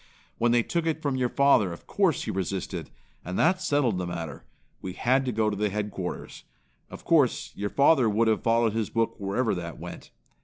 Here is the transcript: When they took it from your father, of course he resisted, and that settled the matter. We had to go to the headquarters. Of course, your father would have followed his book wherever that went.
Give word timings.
When 0.39 0.51
they 0.51 0.63
took 0.63 0.87
it 0.87 0.99
from 0.99 1.15
your 1.15 1.29
father, 1.29 1.71
of 1.71 1.85
course 1.85 2.23
he 2.23 2.31
resisted, 2.31 2.89
and 3.23 3.37
that 3.37 3.61
settled 3.61 3.99
the 3.99 4.07
matter. 4.07 4.45
We 4.81 4.93
had 4.93 5.25
to 5.25 5.31
go 5.31 5.51
to 5.51 5.55
the 5.55 5.69
headquarters. 5.69 6.43
Of 6.89 7.05
course, 7.05 7.51
your 7.55 7.69
father 7.69 8.09
would 8.09 8.27
have 8.27 8.41
followed 8.41 8.73
his 8.73 8.89
book 8.89 9.13
wherever 9.19 9.53
that 9.53 9.77
went. 9.77 10.09